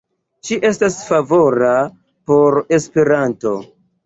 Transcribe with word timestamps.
Ŝi 0.47 0.55
estas 0.69 0.95
favora 1.09 1.75
por 2.33 2.59
Esperanto. 2.79 3.55